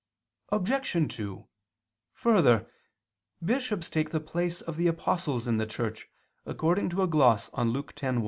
Obj. 0.49 1.13
2: 1.15 1.47
Further, 2.15 2.67
bishops 3.45 3.87
take 3.87 4.09
the 4.09 4.19
place 4.19 4.61
of 4.61 4.75
the 4.75 4.87
apostles 4.87 5.45
in 5.45 5.57
the 5.57 5.67
Church, 5.67 6.09
according 6.43 6.89
to 6.89 7.03
a 7.03 7.07
gloss 7.07 7.49
on 7.53 7.69
Luke 7.69 7.93
10:1. 7.95 8.19